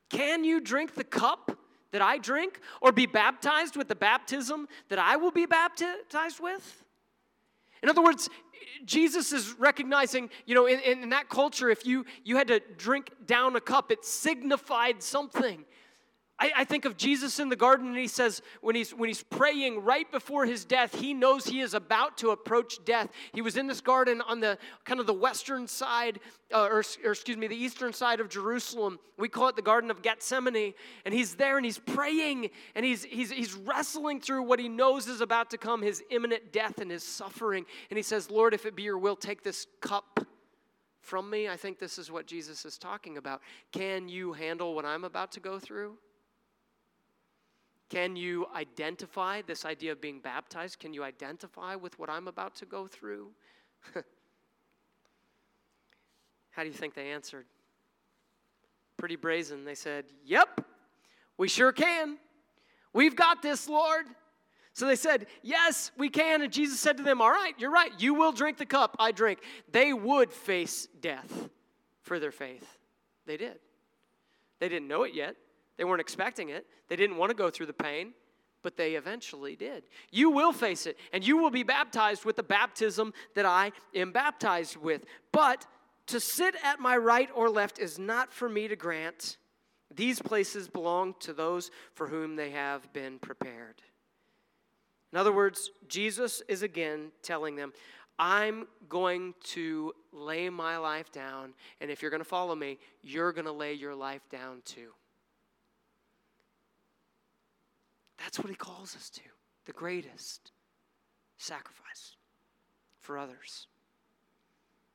[0.09, 1.57] Can you drink the cup
[1.91, 6.83] that I drink or be baptized with the baptism that I will be baptized with?
[7.81, 8.29] In other words,
[8.85, 13.11] Jesus is recognizing, you know, in, in that culture, if you, you had to drink
[13.25, 15.63] down a cup, it signified something.
[16.43, 19.23] I, I, think of Jesus in the garden, and he says, when he's, when he's
[19.23, 23.07] praying right before his death, he knows he is about to approach death.
[23.31, 26.19] He was in this garden on the kind of the western side,
[26.53, 28.99] uh, or, or excuse me, the eastern side of Jerusalem.
[29.17, 30.73] We call it the Garden of Gethsemane.
[31.05, 35.07] And he's there and he's praying, and he's, he's, he's wrestling through what he knows
[35.07, 37.65] is about to come his imminent death and his suffering.
[37.89, 40.19] And he says, Lord, if it be your will, take this cup
[40.99, 41.47] from me.
[41.47, 43.41] I think this is what Jesus is talking about.
[43.71, 45.95] Can you handle what I'm about to go through?
[47.93, 50.79] Can you identify this idea of being baptized?
[50.79, 53.27] Can you identify with what I'm about to go through?
[56.49, 57.45] How do you think they answered?
[58.97, 59.63] Pretty brazen.
[59.63, 60.65] They said, Yep,
[61.37, 62.17] we sure can.
[62.93, 64.07] We've got this, Lord.
[64.73, 66.41] So they said, Yes, we can.
[66.41, 67.91] And Jesus said to them, All right, you're right.
[67.99, 69.37] You will drink the cup I drink.
[69.71, 71.47] They would face death
[72.01, 72.79] for their faith.
[73.27, 73.59] They did.
[74.59, 75.35] They didn't know it yet.
[75.77, 78.13] They weren't expecting it, they didn't want to go through the pain,
[78.61, 79.83] but they eventually did.
[80.11, 84.11] You will face it, and you will be baptized with the baptism that I am
[84.11, 85.03] baptized with.
[85.31, 85.65] But
[86.07, 89.37] to sit at my right or left is not for me to grant.
[89.93, 93.81] These places belong to those for whom they have been prepared.
[95.11, 97.73] In other words, Jesus is again telling them,
[98.17, 103.31] I'm going to lay my life down, and if you're going to follow me, you're
[103.31, 104.89] going to lay your life down too.
[108.23, 109.21] That's what he calls us to
[109.65, 110.51] the greatest
[111.37, 112.15] sacrifice
[113.01, 113.67] for others.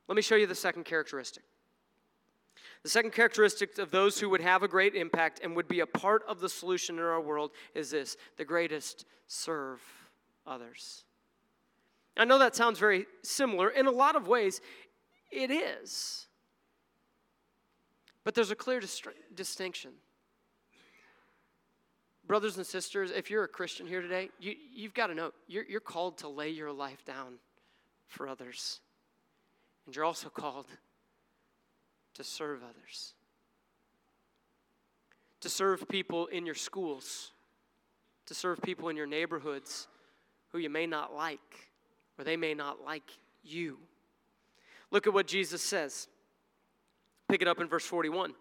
[0.09, 1.45] Let me show you the second characteristic.
[2.83, 5.87] The second characteristic of those who would have a great impact and would be a
[5.87, 9.83] part of the solution in our world is this the greatest serve
[10.47, 11.05] others.
[12.17, 13.69] I know that sounds very similar.
[13.69, 14.61] In a lot of ways,
[15.31, 16.27] it is.
[18.25, 18.81] But there's a clear
[19.35, 19.93] distinction
[22.29, 25.65] brothers and sisters, if you're a Christian here today, you, you've got to know you're,
[25.65, 27.39] you're called to lay your life down
[28.07, 28.81] for others.
[29.87, 30.67] And you're also called
[32.15, 33.15] to serve others,
[35.41, 37.33] to serve people in your schools,
[38.27, 39.89] to serve people in your neighborhoods
[40.53, 41.71] who you may not like
[42.19, 43.11] or they may not like
[43.43, 43.79] you.
[44.91, 46.09] Look at what Jesus says.
[47.29, 48.35] Pick it up in verse 41.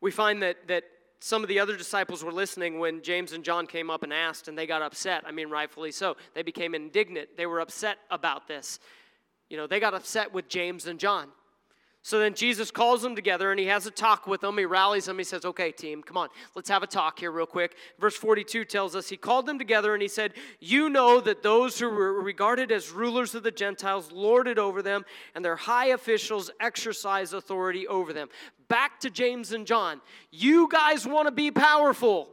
[0.00, 0.84] We find that, that
[1.24, 4.48] some of the other disciples were listening when James and John came up and asked,
[4.48, 5.22] and they got upset.
[5.24, 6.16] I mean, rightfully so.
[6.34, 7.36] They became indignant.
[7.36, 8.80] They were upset about this.
[9.48, 11.28] You know, they got upset with James and John.
[12.04, 14.58] So then Jesus calls them together and he has a talk with them.
[14.58, 15.18] He rallies them.
[15.18, 17.76] He says, Okay, team, come on, let's have a talk here, real quick.
[18.00, 21.78] Verse 42 tells us he called them together and he said, You know that those
[21.78, 25.04] who were regarded as rulers of the Gentiles lorded over them,
[25.36, 28.28] and their high officials exercise authority over them.
[28.66, 30.00] Back to James and John.
[30.32, 32.30] You guys want to be powerful.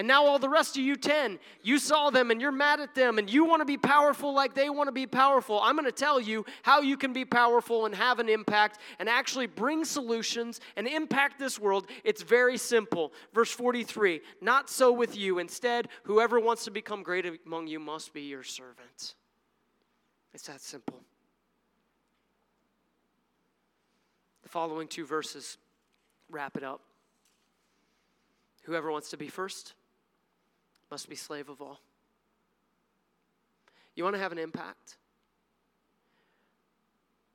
[0.00, 2.94] And now, all the rest of you 10, you saw them and you're mad at
[2.94, 5.60] them and you want to be powerful like they want to be powerful.
[5.62, 9.10] I'm going to tell you how you can be powerful and have an impact and
[9.10, 11.86] actually bring solutions and impact this world.
[12.02, 13.12] It's very simple.
[13.34, 15.38] Verse 43 Not so with you.
[15.38, 19.16] Instead, whoever wants to become great among you must be your servant.
[20.32, 21.02] It's that simple.
[24.44, 25.58] The following two verses
[26.30, 26.80] wrap it up.
[28.62, 29.74] Whoever wants to be first
[30.90, 31.80] must be slave of all.
[33.94, 34.96] You want to have an impact?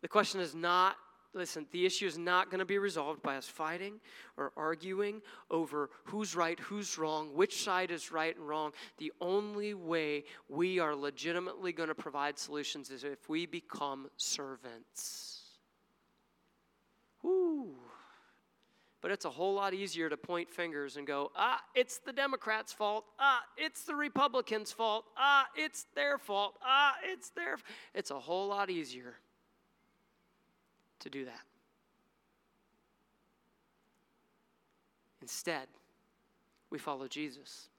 [0.02, 0.98] The question is not
[1.36, 4.00] listen, the issue is not going to be resolved by us fighting
[4.38, 8.72] or arguing over who's right, who's wrong, which side is right and wrong.
[8.98, 15.42] The only way we are legitimately going to provide solutions is if we become servants.
[17.22, 17.76] Woo.
[19.06, 22.74] But it's a whole lot easier to point fingers and go, ah, it's the Democrats'
[22.74, 23.06] fault.
[23.20, 25.06] Ah, it's the Republicans' fault.
[25.16, 26.56] Ah, it's their fault.
[26.66, 27.58] Ah, it's their.
[27.94, 29.14] It's a whole lot easier
[31.02, 31.44] to do that.
[35.22, 35.68] Instead,
[36.72, 37.70] we follow Jesus,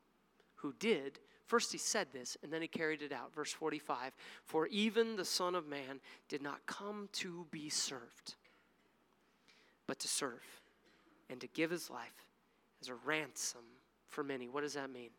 [0.55, 1.19] who did.
[1.45, 3.35] First, he said this, and then he carried it out.
[3.35, 4.13] Verse 45
[4.45, 5.99] For even the Son of Man
[6.29, 8.37] did not come to be served,
[9.89, 10.63] but to serve,
[11.31, 12.27] and to give his life
[12.81, 13.63] as a ransom
[14.07, 14.49] for many.
[14.49, 15.11] What does that mean?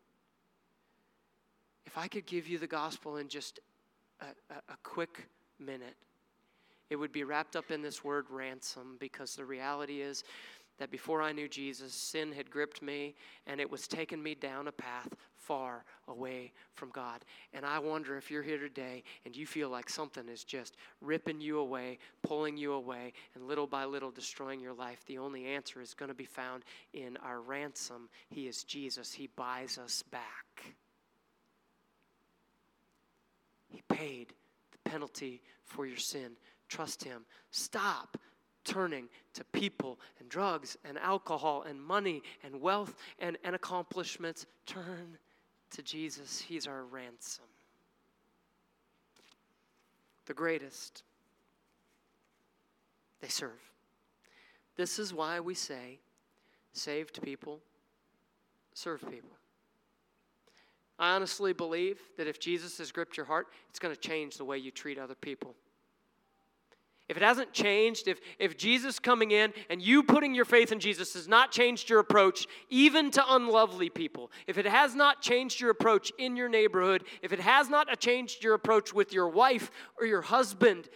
[1.86, 3.60] If I could give you the gospel in just
[4.22, 5.28] a, a, a quick
[5.60, 5.96] minute,
[6.90, 10.24] it would be wrapped up in this word ransom because the reality is
[10.78, 13.16] that before I knew Jesus, sin had gripped me
[13.46, 17.24] and it was taking me down a path far away from God.
[17.54, 21.42] And I wonder if you're here today and you feel like something is just ripping
[21.42, 25.04] you away, pulling you away, and little by little destroying your life.
[25.06, 26.64] The only answer is going to be found
[26.94, 28.10] in our ransom.
[28.30, 30.76] He is Jesus, He buys us back.
[33.70, 34.34] He paid
[34.72, 37.26] the penalty for your sin Trust Him.
[37.52, 38.18] Stop
[38.68, 44.46] turning to people and drugs and alcohol and money and wealth and, and accomplishments.
[44.66, 45.18] Turn
[45.72, 46.40] to Jesus.
[46.40, 47.46] He's our ransom.
[50.26, 51.04] The greatest.
[53.22, 53.72] They serve.
[54.76, 56.00] This is why we say
[56.74, 57.60] saved people
[58.74, 59.32] serve people.
[61.00, 64.46] I honestly believe that if Jesus has gripped your heart, it's going to change the
[64.46, 65.56] way you treat other people.
[67.10, 70.80] If it hasn't changed, if, if Jesus coming in and you putting your faith in
[70.80, 75.62] Jesus has not changed your approach, even to unlovely people, if it has not changed
[75.62, 79.72] your approach in your neighborhood, if it has not changed your approach with your wife
[79.98, 80.90] or your husband,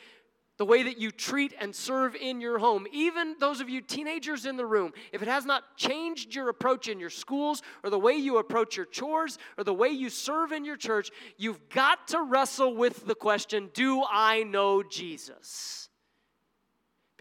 [0.57, 4.45] the way that you treat and serve in your home, even those of you teenagers
[4.45, 7.97] in the room, if it has not changed your approach in your schools or the
[7.97, 12.09] way you approach your chores or the way you serve in your church, you've got
[12.09, 15.87] to wrestle with the question Do I know Jesus?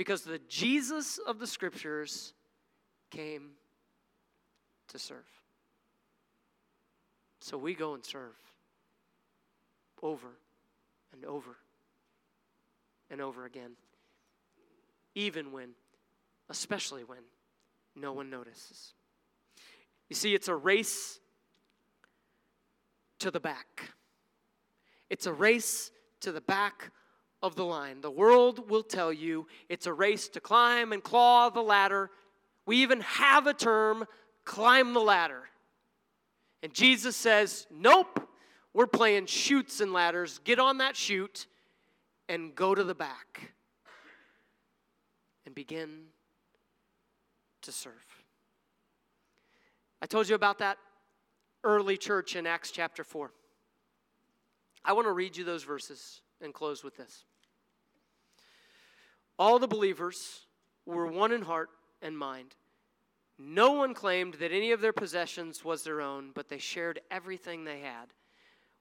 [0.00, 2.32] Because the Jesus of the scriptures
[3.10, 3.50] came
[4.88, 5.28] to serve.
[7.40, 8.32] So we go and serve
[10.02, 10.28] over
[11.12, 11.54] and over
[13.10, 13.72] and over again,
[15.14, 15.72] even when,
[16.48, 17.20] especially when,
[17.94, 18.94] no one notices.
[20.08, 21.20] You see, it's a race
[23.18, 23.90] to the back.
[25.10, 25.90] It's a race
[26.20, 26.90] to the back
[27.42, 28.00] of the line.
[28.00, 32.10] The world will tell you it's a race to climb and claw the ladder.
[32.66, 34.04] We even have a term,
[34.44, 35.42] climb the ladder.
[36.62, 38.28] And Jesus says, Nope,
[38.74, 40.40] we're playing chutes and ladders.
[40.44, 41.46] Get on that chute
[42.28, 43.52] and go to the back
[45.46, 46.04] and begin
[47.62, 47.94] to serve.
[50.02, 50.78] I told you about that
[51.64, 53.32] early church in Acts chapter 4.
[54.84, 57.24] I want to read you those verses and close with this.
[59.40, 60.40] All the believers
[60.84, 61.70] were one in heart
[62.02, 62.54] and mind.
[63.38, 67.64] No one claimed that any of their possessions was their own, but they shared everything
[67.64, 68.12] they had.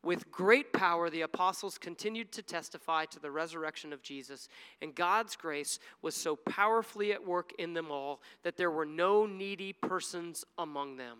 [0.03, 4.49] With great power, the apostles continued to testify to the resurrection of Jesus,
[4.82, 9.26] and God's grace was so powerfully at work in them all that there were no
[9.26, 11.20] needy persons among them.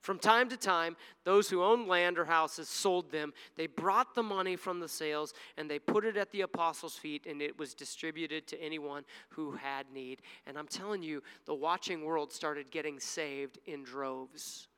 [0.00, 3.32] From time to time, those who owned land or houses sold them.
[3.56, 7.26] They brought the money from the sales and they put it at the apostles' feet,
[7.26, 10.22] and it was distributed to anyone who had need.
[10.46, 14.68] And I'm telling you, the watching world started getting saved in droves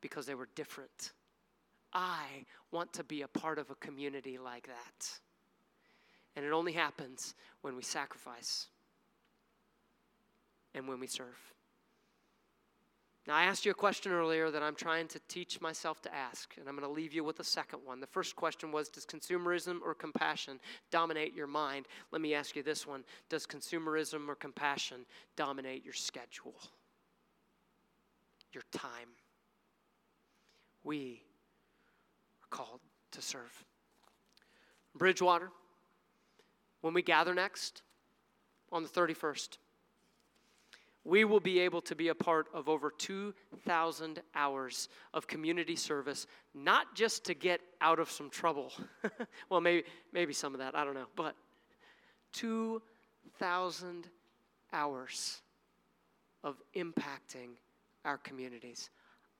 [0.00, 1.12] because they were different.
[1.92, 5.08] I want to be a part of a community like that.
[6.36, 8.66] And it only happens when we sacrifice
[10.74, 11.53] and when we serve.
[13.26, 16.54] Now, I asked you a question earlier that I'm trying to teach myself to ask,
[16.58, 17.98] and I'm going to leave you with a second one.
[18.00, 20.60] The first question was Does consumerism or compassion
[20.90, 21.86] dominate your mind?
[22.12, 25.06] Let me ask you this one Does consumerism or compassion
[25.36, 26.54] dominate your schedule,
[28.52, 29.08] your time?
[30.82, 31.22] We
[32.42, 32.80] are called
[33.12, 33.64] to serve.
[34.94, 35.50] Bridgewater,
[36.82, 37.80] when we gather next
[38.70, 39.56] on the 31st,
[41.04, 46.26] we will be able to be a part of over 2,000 hours of community service,
[46.54, 48.72] not just to get out of some trouble.
[49.50, 51.36] well, maybe, maybe some of that, I don't know, but
[52.32, 54.08] 2,000
[54.72, 55.42] hours
[56.42, 57.56] of impacting
[58.04, 58.90] our communities.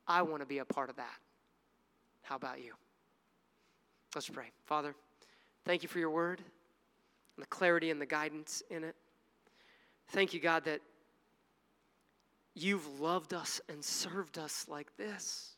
[0.06, 1.16] I want to be a part of that.
[2.22, 2.72] How about you?
[4.14, 4.50] Let's pray.
[4.66, 4.94] Father,
[5.64, 6.40] thank you for your word
[7.36, 8.94] and the clarity and the guidance in it.
[10.08, 10.80] Thank you, God, that
[12.54, 15.54] You've loved us and served us like this.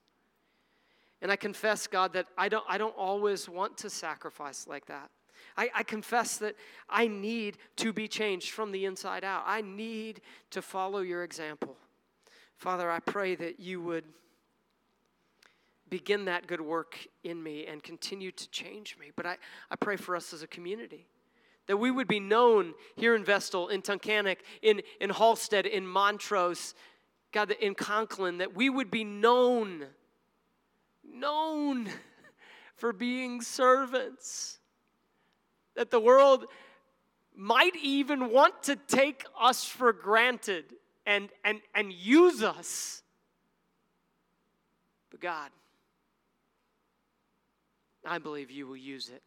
[1.20, 5.11] And I confess, God, that I don't, I don't always want to sacrifice like that.
[5.57, 6.55] I, I, confess that
[6.88, 9.42] I need to be changed from the inside out.
[9.47, 10.20] I need
[10.51, 11.76] to follow your example.
[12.57, 14.05] Father, I pray that you would
[15.88, 19.12] begin that good work in me and continue to change me.
[19.14, 19.36] But I,
[19.70, 21.07] I pray for us as a community
[21.67, 26.75] that we would be known here in Vestal, in Tunkhannock, in, in Hallstead, in Montrose,
[27.33, 29.87] God, in Conklin, that we would be known,
[31.05, 31.89] known
[32.77, 34.59] for being servants.
[35.75, 36.47] That the world
[37.35, 40.64] might even want to take us for granted
[41.05, 43.03] and, and, and use us.
[45.11, 45.51] But God,
[48.05, 49.23] I believe you will use it.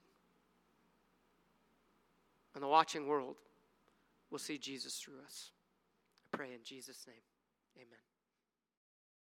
[2.55, 3.35] And the watching world
[4.31, 5.51] will see Jesus through us.
[6.25, 7.23] I pray in Jesus' name.
[7.77, 8.08] Amen.